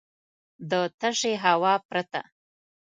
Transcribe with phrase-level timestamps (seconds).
[0.69, 2.21] د تشې هوا پرته.